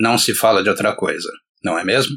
[0.00, 1.28] não se fala de outra coisa,
[1.64, 2.16] não é mesmo?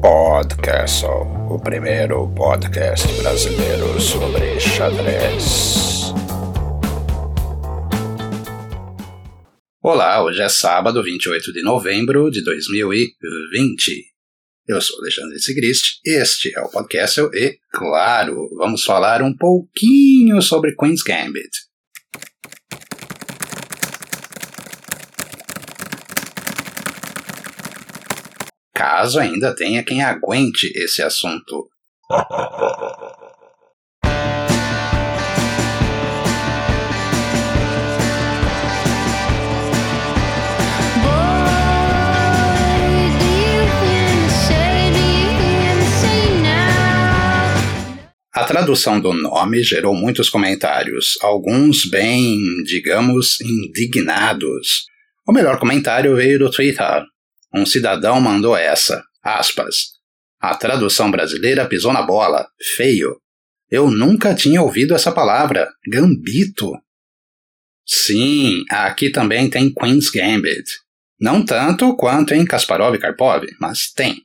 [0.00, 1.10] Podcastle,
[1.50, 6.14] o primeiro podcast brasileiro sobre xadrez.
[9.82, 14.13] Olá, hoje é sábado, 28 de novembro de 2020.
[14.66, 20.74] Eu sou Alexandre Sigrist, este é o Podcastle e, claro, vamos falar um pouquinho sobre
[20.74, 21.50] Queen's Gambit.
[28.74, 31.68] Caso ainda tenha quem aguente esse assunto.
[48.34, 54.86] A tradução do nome gerou muitos comentários, alguns bem, digamos, indignados.
[55.24, 57.04] O melhor comentário veio do Twitter.
[57.54, 59.92] Um cidadão mandou essa, aspas.
[60.40, 63.20] A tradução brasileira pisou na bola, feio.
[63.70, 66.72] Eu nunca tinha ouvido essa palavra, gambito.
[67.86, 70.68] Sim, aqui também tem Queen's Gambit.
[71.20, 74.23] Não tanto quanto em Kasparov e Karpov, mas tem.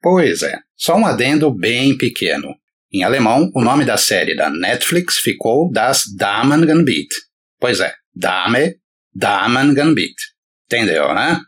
[0.00, 2.54] Pois é, só um adendo bem pequeno.
[2.92, 7.08] Em alemão, o nome da série da Netflix ficou Das Damen Gambit.
[7.60, 8.76] Pois é, Dame,
[9.14, 10.14] Damen Gambit.
[10.66, 11.40] Entendeu, né?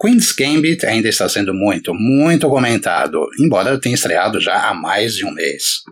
[0.00, 5.26] Queen's Gambit ainda está sendo muito, muito comentado, embora tenha estreado já há mais de
[5.26, 5.82] um mês.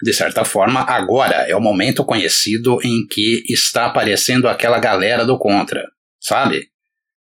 [0.00, 5.36] De certa forma, agora é o momento conhecido em que está aparecendo aquela galera do
[5.36, 5.84] contra,
[6.20, 6.68] sabe?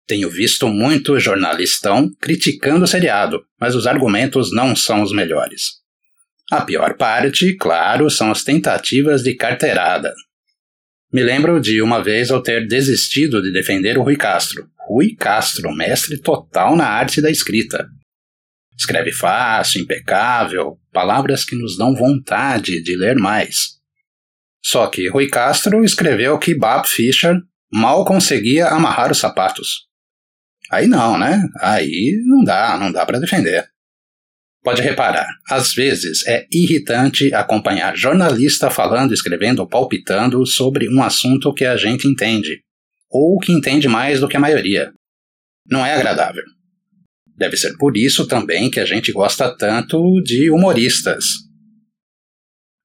[0.06, 5.82] Tenho visto muito jornalistão criticando o seriado, mas os argumentos não são os melhores.
[6.52, 10.13] A pior parte, claro, são as tentativas de carteirada.
[11.12, 14.68] Me lembro de uma vez eu ter desistido de defender o Rui Castro.
[14.90, 17.88] Rui Castro, mestre total na arte da escrita.
[18.78, 23.78] Escreve fácil, impecável, palavras que nos dão vontade de ler mais.
[24.62, 27.40] Só que Rui Castro escreveu que Bob Fischer
[27.72, 29.88] mal conseguia amarrar os sapatos.
[30.72, 31.41] Aí não, né?
[31.59, 33.68] Aí não dá, não dá para defender.
[34.63, 41.53] Pode reparar, às vezes é irritante acompanhar jornalista falando, escrevendo ou palpitando sobre um assunto
[41.53, 42.62] que a gente entende,
[43.09, 44.94] ou que entende mais do que a maioria.
[45.69, 46.44] Não é agradável.
[47.35, 51.25] Deve ser por isso também que a gente gosta tanto de humoristas.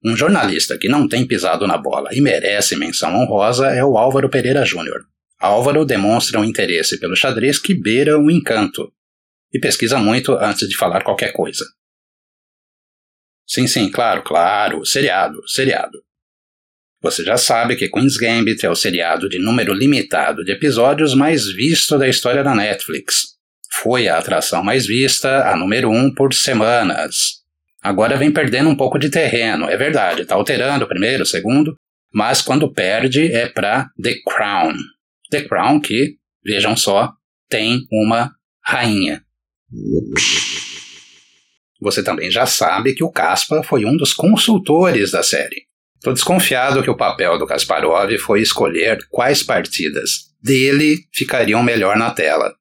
[0.03, 4.29] Um jornalista que não tem pisado na bola e merece menção honrosa é o Álvaro
[4.29, 5.05] Pereira Júnior.
[5.39, 8.91] Álvaro demonstra um interesse pelo xadrez que beira o encanto
[9.53, 11.65] e pesquisa muito antes de falar qualquer coisa.
[13.47, 16.03] Sim, sim, claro, claro, seriado, seriado.
[17.01, 21.47] Você já sabe que Queen's Gambit é o seriado de número limitado de episódios mais
[21.47, 23.37] visto da história da Netflix.
[23.81, 27.39] Foi a atração mais vista, a número um por semanas.
[27.81, 31.75] Agora vem perdendo um pouco de terreno, é verdade, está alterando o primeiro, o segundo,
[32.13, 34.73] mas quando perde é para The Crown,
[35.29, 37.11] The Crown, que, vejam só,
[37.49, 38.31] tem uma
[38.63, 39.23] rainha.
[41.81, 45.63] Você também já sabe que o Kaspa foi um dos consultores da série.
[45.95, 52.11] Estou desconfiado que o papel do Kasparov foi escolher quais partidas dele ficariam melhor na
[52.11, 52.53] tela.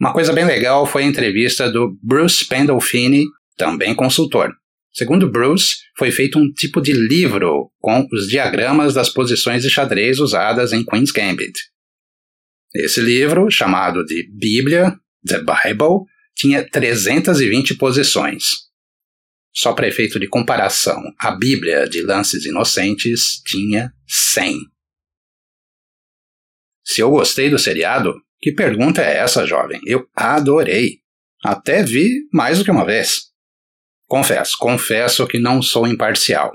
[0.00, 3.24] Uma coisa bem legal foi a entrevista do Bruce Pandolfini,
[3.56, 4.52] também consultor.
[4.92, 10.20] Segundo Bruce, foi feito um tipo de livro com os diagramas das posições de xadrez
[10.20, 11.58] usadas em Queen's Gambit.
[12.74, 18.68] Esse livro, chamado de Bíblia, The Bible, tinha 320 posições.
[19.52, 24.60] Só para efeito de comparação, a Bíblia de Lances Inocentes tinha 100.
[26.84, 29.80] Se eu gostei do seriado, que pergunta é essa, jovem?
[29.84, 31.00] Eu adorei.
[31.44, 33.28] Até vi mais do que uma vez.
[34.06, 36.50] Confesso, confesso que não sou imparcial.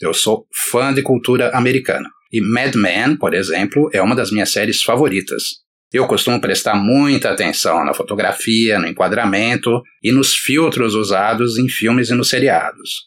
[0.00, 2.10] Eu sou fã de cultura americana.
[2.32, 5.64] E Mad Men, por exemplo, é uma das minhas séries favoritas.
[5.92, 12.10] Eu costumo prestar muita atenção na fotografia, no enquadramento e nos filtros usados em filmes
[12.10, 13.06] e nos seriados.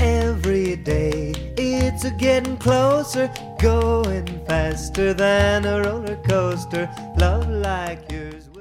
[0.00, 3.30] Every day it's getting closer,
[3.60, 6.88] going faster than a roller coaster.
[7.16, 8.51] Love like yours.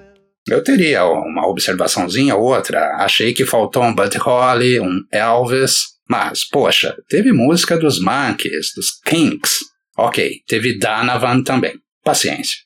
[0.51, 2.97] Eu teria uma observaçãozinha ou outra.
[2.97, 8.91] Achei que faltou um Buddy Holly, um Elvis, mas, poxa, teve música dos Monkeys, dos
[9.05, 9.59] Kinks.
[9.97, 11.79] Ok, teve Donovan também.
[12.03, 12.57] Paciência.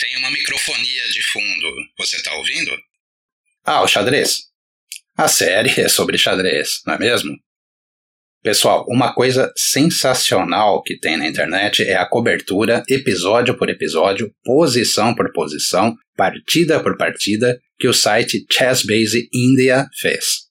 [0.00, 1.72] Tem uma microfonia de fundo.
[1.98, 2.70] Você tá ouvindo?
[3.64, 4.44] Ah, o xadrez.
[5.16, 7.36] A série é sobre xadrez, não é mesmo?
[8.42, 15.14] Pessoal, uma coisa sensacional que tem na internet é a cobertura, episódio por episódio, posição
[15.14, 20.46] por posição, partida por partida, que o site Chessbase India fez.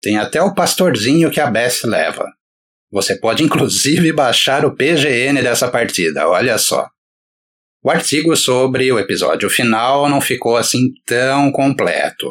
[0.00, 2.26] Tem até o pastorzinho que a Beth leva.
[2.90, 6.86] Você pode inclusive baixar o PGN dessa partida, olha só.
[7.82, 12.28] O artigo sobre o episódio final não ficou assim tão completo,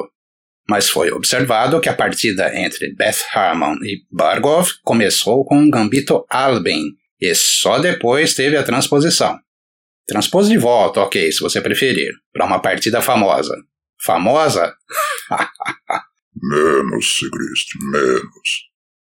[0.70, 6.26] mas foi observado que a partida entre Beth Harmon e Bargov começou com um gambito
[6.30, 9.40] Albin e só depois teve a transposição.
[10.08, 13.56] Transpôs de volta, ok, se você preferir, para uma partida famosa.
[14.02, 14.74] Famosa?
[16.42, 18.68] menos, Sigrist, menos.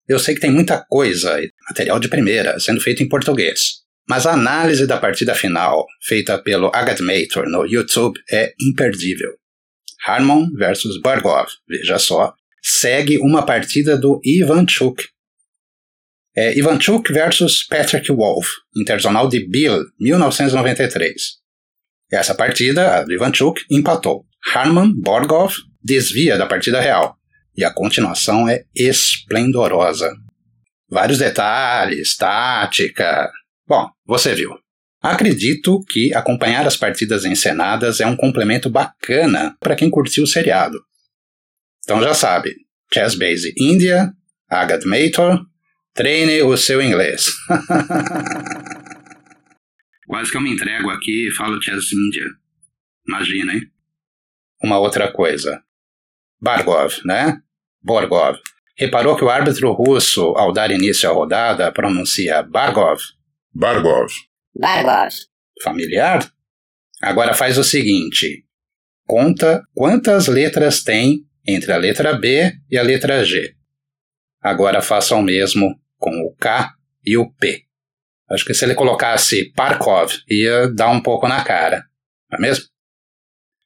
[0.08, 1.36] Eu sei que tem muita coisa,
[1.68, 3.84] material de primeira, sendo feito em português.
[4.08, 9.36] Mas a análise da partida final, feita pelo Agadmator no YouTube, é imperdível.
[10.04, 15.08] Harmon versus Bargov, veja só, segue uma partida do Ivanchuk.
[16.36, 21.38] É Ivanchuk versus Patrick Wolf, Interzonal de Bill, 1993.
[22.12, 24.26] Essa partida, a do Ivanchuk, empatou.
[24.54, 27.16] Harman Borgov desvia da partida real.
[27.56, 30.12] E a continuação é esplendorosa.
[30.90, 33.30] Vários detalhes, tática.
[33.66, 34.50] Bom, você viu.
[35.06, 40.82] Acredito que acompanhar as partidas encenadas é um complemento bacana para quem curtiu o seriado.
[41.84, 42.56] Então já sabe,
[42.92, 44.12] Chess Base India,
[44.50, 45.46] Agatha Mator,
[45.94, 47.28] treine o seu inglês.
[50.08, 52.26] Quase que eu me entrego aqui e falo Chess India.
[53.06, 53.62] Imagina, hein?
[54.60, 55.62] Uma outra coisa.
[56.40, 57.40] Bargov, né?
[57.80, 58.40] Borgov.
[58.76, 63.00] Reparou que o árbitro russo, ao dar início à rodada, pronuncia Bargov?
[63.54, 64.10] Bargov.
[64.58, 65.14] Bargov.
[65.62, 66.30] Familiar?
[67.02, 68.44] Agora faz o seguinte:
[69.06, 73.54] conta quantas letras tem entre a letra B e a letra G.
[74.42, 76.72] Agora faça o mesmo com o K
[77.04, 77.62] e o P.
[78.30, 81.84] Acho que se ele colocasse Parkov, ia dar um pouco na cara,
[82.30, 82.64] não é mesmo?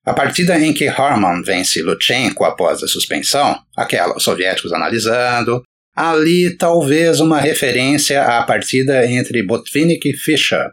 [0.04, 5.62] A partida em que Harman vence Lutchenko após a suspensão, aquela os soviéticos analisando,
[5.94, 10.70] ali talvez uma referência à partida entre Botvinnik e Fischer,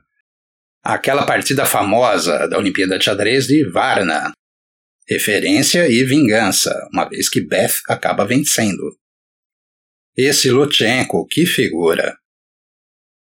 [0.83, 4.31] aquela partida famosa da Olimpíada de Xadrez de Varna.
[5.07, 8.83] Referência e vingança, uma vez que Beth acaba vencendo.
[10.15, 12.17] Esse Lutchenko, que figura!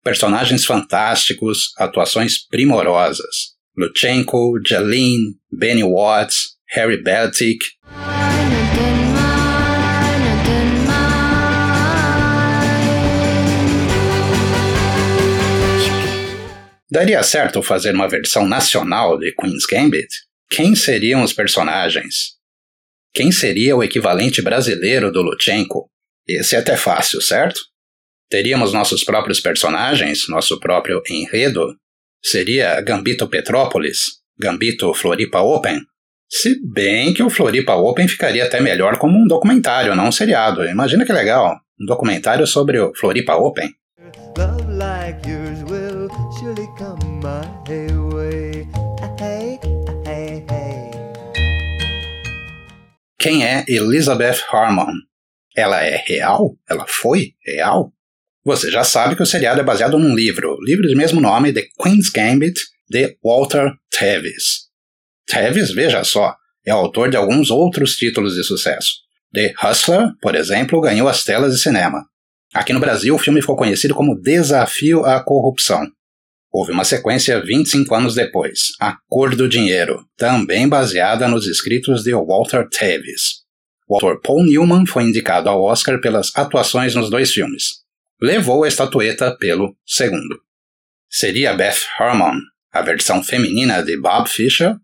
[0.03, 3.55] Personagens fantásticos, atuações primorosas.
[3.77, 7.59] Lutchenko, Jalin, Benny Watts, Harry Beltic.
[16.89, 20.07] Daria certo fazer uma versão nacional de Queen's Gambit?
[20.49, 22.35] Quem seriam os personagens?
[23.13, 25.89] Quem seria o equivalente brasileiro do Lutchenko?
[26.27, 27.59] Esse é até fácil, certo?
[28.29, 31.75] Teríamos nossos próprios personagens, nosso próprio enredo,
[32.23, 35.79] seria Gambito Petrópolis, Gambito Floripa Open.
[36.29, 40.65] Se bem que o Floripa Open ficaria até melhor como um documentário, não um seriado.
[40.65, 43.71] Imagina que legal, um documentário sobre o Floripa Open.
[53.17, 54.91] Quem é Elizabeth Harmon?
[55.55, 56.57] Ela é real?
[56.69, 57.93] Ela foi real?
[58.43, 61.63] Você já sabe que o seriado é baseado num livro, livro de mesmo nome, The
[61.81, 62.59] Queen's Gambit,
[62.89, 64.65] de Walter Tevis.
[65.25, 66.35] Tevis, veja só,
[66.65, 68.91] é autor de alguns outros títulos de sucesso.
[69.33, 72.03] The Hustler, por exemplo, ganhou as telas de cinema.
[72.55, 75.85] Aqui no Brasil, o filme ficou conhecido como Desafio à Corrupção.
[76.51, 82.13] Houve uma sequência 25 anos depois, A Cor do Dinheiro, também baseada nos escritos de
[82.13, 83.43] Walter Tevis.
[83.87, 87.85] O autor Paul Newman foi indicado ao Oscar pelas atuações nos dois filmes
[88.21, 90.39] levou a estatueta pelo segundo.
[91.09, 92.39] Seria Beth Harmon,
[92.71, 94.75] a versão feminina de Bob Fischer?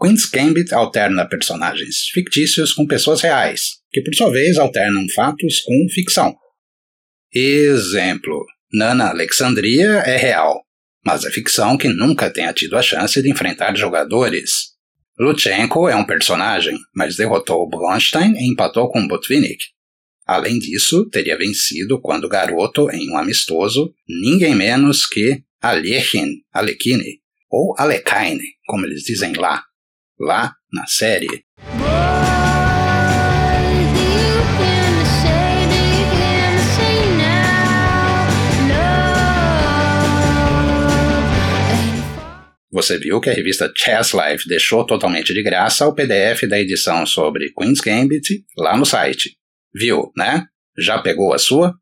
[0.00, 5.86] Queen's Gambit alterna personagens fictícios com pessoas reais, que por sua vez alternam fatos com
[5.90, 6.34] ficção.
[7.34, 10.62] Exemplo: Nana Alexandria é real,
[11.04, 14.72] mas é ficção que nunca tenha tido a chance de enfrentar jogadores.
[15.18, 19.64] Lutchenko é um personagem, mas derrotou Bronstein e empatou com Botvinnik.
[20.26, 27.20] Além disso, teria vencido quando garoto em um amistoso ninguém menos que Alechin, Alekine,
[27.50, 29.62] ou Alekaine, como eles dizem lá,
[30.18, 31.44] lá na série.
[42.82, 47.06] Você viu que a revista Chess Life deixou totalmente de graça o PDF da edição
[47.06, 49.36] sobre Queen's Gambit lá no site.
[49.72, 50.46] Viu, né?
[50.76, 51.76] Já pegou a sua?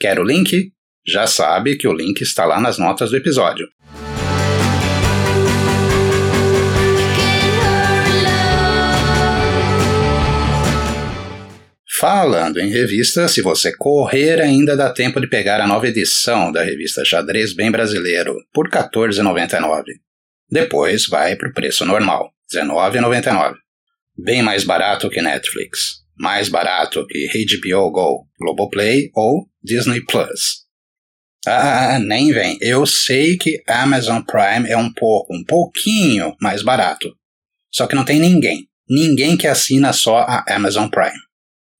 [0.00, 0.72] Quer o link?
[1.06, 3.68] Já sabe que o link está lá nas notas do episódio.
[12.00, 16.62] Falando em revista, se você correr ainda dá tempo de pegar a nova edição da
[16.62, 20.07] revista Xadrez Bem Brasileiro por R$ 14,99.
[20.50, 23.54] Depois vai para o preço normal, R$ 19,99.
[24.16, 30.66] Bem mais barato que Netflix, mais barato que HBO Go, Globoplay ou Disney Plus.
[31.46, 32.58] Ah, nem vem.
[32.60, 37.14] Eu sei que Amazon Prime é um pouco, um pouquinho mais barato.
[37.72, 41.18] Só que não tem ninguém, ninguém que assina só a Amazon Prime.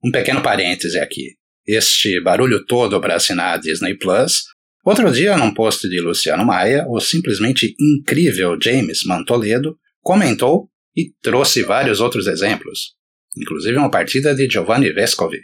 [0.05, 1.35] Um pequeno parêntese aqui.
[1.67, 4.45] Este barulho todo para assinar a Disney Plus
[4.88, 11.62] Outro dia, num post de Luciano Maia, o simplesmente incrível James Mantoledo comentou e trouxe
[11.62, 12.95] vários outros exemplos,
[13.37, 15.40] inclusive uma partida de Giovanni Vescovi.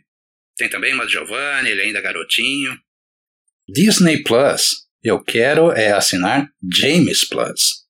[0.56, 2.74] Tem também uma de Giovanni, ele ainda garotinho.
[3.68, 7.84] Disney Plus, eu quero é assinar James Plus.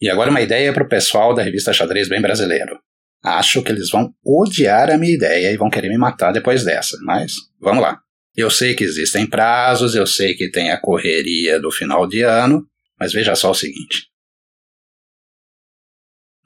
[0.00, 2.80] E agora uma ideia para o pessoal da revista Xadrez Bem Brasileiro.
[3.22, 6.96] Acho que eles vão odiar a minha ideia e vão querer me matar depois dessa,
[7.02, 8.00] mas vamos lá.
[8.34, 12.66] Eu sei que existem prazos, eu sei que tem a correria do final de ano,
[12.98, 14.08] mas veja só o seguinte.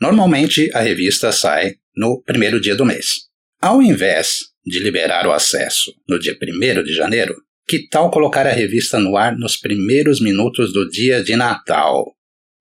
[0.00, 3.26] Normalmente a revista sai no primeiro dia do mês.
[3.60, 7.34] Ao invés de liberar o acesso no dia 1 de janeiro,
[7.68, 12.04] que tal colocar a revista no ar nos primeiros minutos do dia de Natal?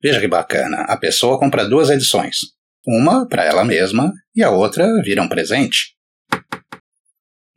[0.02, 2.38] Veja que bacana, a pessoa compra duas edições.
[2.86, 5.95] Uma para ela mesma e a outra vira um presente.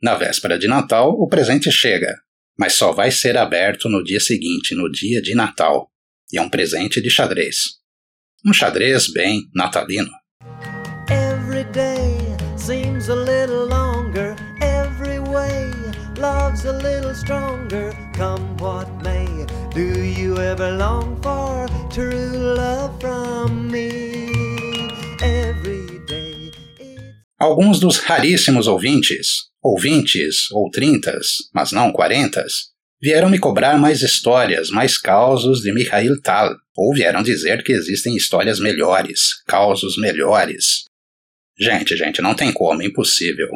[0.01, 2.17] Na véspera de Natal, o presente chega,
[2.57, 5.91] mas só vai ser aberto no dia seguinte, no dia de Natal.
[6.31, 7.79] E é um presente de xadrez.
[8.45, 10.09] Um xadrez bem natalino.
[11.09, 12.15] Every day
[12.55, 15.69] seems a little longer, every way
[16.17, 19.27] love's a little stronger, come what may.
[19.73, 24.29] Do you ever long for true love from me?
[25.21, 26.51] Every day.
[27.37, 32.69] Alguns dos raríssimos ouvintes ouvintes, ou trintas, mas não quarentas,
[33.01, 38.15] vieram me cobrar mais histórias, mais causos de Mikhail Tal, ou vieram dizer que existem
[38.15, 40.85] histórias melhores, causos melhores.
[41.59, 43.49] Gente, gente, não tem como, impossível.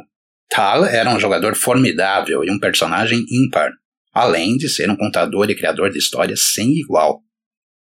[0.49, 3.71] Tal era um jogador formidável e um personagem ímpar,
[4.13, 7.21] além de ser um contador e criador de histórias sem igual.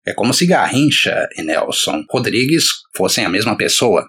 [0.05, 4.07] É como se Garrincha e Nelson Rodrigues fossem a mesma pessoa,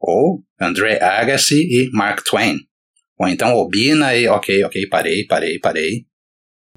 [0.00, 2.67] ou André Agassi e Mark Twain.
[3.18, 6.06] Ou então Obina e ok, ok, parei, parei, parei.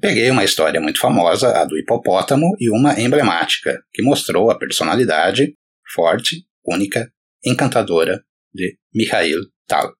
[0.00, 5.54] Peguei uma história muito famosa, a do hipopótamo, e uma emblemática, que mostrou a personalidade
[5.94, 7.08] forte, única,
[7.44, 9.92] encantadora de Mikhail Tal.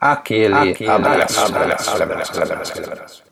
[0.00, 2.42] Aquele, Aquele abraço, abraço, abraço,
[2.82, 3.31] abraço.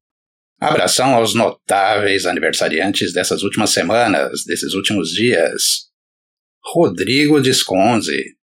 [0.61, 5.89] Abração aos notáveis aniversariantes dessas últimas semanas, desses últimos dias.
[6.63, 8.37] Rodrigo Desconze.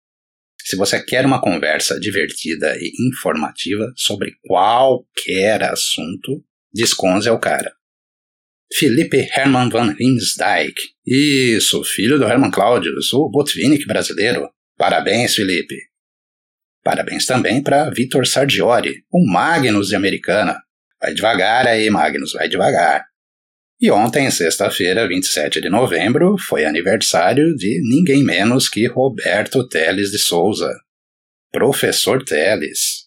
[0.63, 6.43] Se você quer uma conversa divertida e informativa sobre qualquer assunto,
[6.73, 7.71] Desconze é o cara.
[8.73, 10.75] Felipe Hermann van Riemsdijk.
[11.07, 14.49] Isso, filho do Herman Claudius, o Botvinnik brasileiro.
[14.79, 15.77] Parabéns, Felipe.
[16.83, 20.66] Parabéns também para Vitor Sardiori, o Magnus de Americana.
[21.01, 23.05] Vai devagar aí, Magnus, vai devagar.
[23.79, 30.19] E ontem, sexta-feira, 27 de novembro, foi aniversário de ninguém menos que Roberto Teles de
[30.19, 30.73] Souza.
[31.53, 33.07] Professor Teles.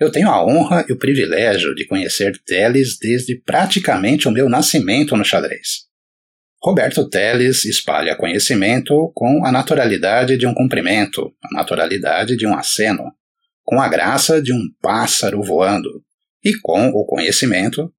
[0.00, 5.16] Eu tenho a honra e o privilégio de conhecer Teles desde praticamente o meu nascimento
[5.16, 5.86] no xadrez.
[6.60, 13.04] Roberto Teles espalha conhecimento com a naturalidade de um cumprimento, a naturalidade de um aceno,
[13.64, 16.02] com a graça de um pássaro voando,
[16.44, 17.92] e com o conhecimento,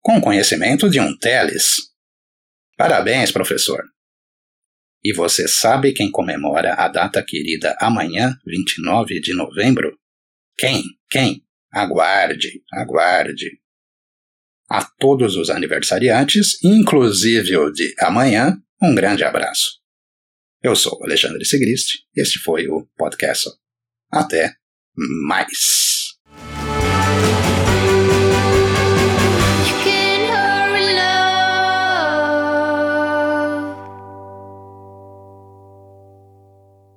[0.00, 1.90] com o conhecimento de um Teles.
[2.76, 3.82] Parabéns, professor!
[5.02, 9.98] E você sabe quem comemora a data querida amanhã, 29 de novembro?
[10.58, 10.82] Quem?
[11.10, 11.42] Quem?
[11.72, 13.60] Aguarde, aguarde.
[14.68, 19.80] A todos os aniversariantes, inclusive o de amanhã, um grande abraço.
[20.62, 23.48] Eu sou Alexandre Sigrist este foi o podcast.
[24.12, 24.54] Até
[25.26, 25.89] mais.